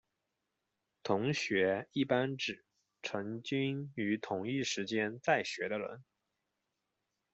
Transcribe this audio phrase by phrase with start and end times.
[1.03, 2.65] 同学一般指
[3.03, 6.03] 曾经于同一时间在学的人。